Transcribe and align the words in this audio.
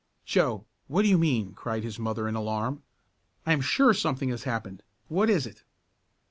"Joe, 0.25 0.65
what 0.87 1.03
do 1.03 1.07
you 1.09 1.19
mean?" 1.19 1.53
cried 1.53 1.83
his 1.83 1.99
mother 1.99 2.27
in 2.27 2.33
alarm. 2.33 2.81
"I 3.45 3.53
am 3.53 3.61
sure 3.61 3.93
something 3.93 4.29
has 4.29 4.45
happened. 4.45 4.81
What 5.09 5.29
is 5.29 5.45
it?" 5.45 5.63